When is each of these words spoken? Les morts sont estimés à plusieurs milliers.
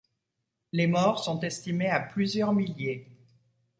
Les 0.71 0.87
morts 0.87 1.23
sont 1.23 1.39
estimés 1.41 1.87
à 1.91 1.99
plusieurs 1.99 2.53
milliers. 2.55 3.05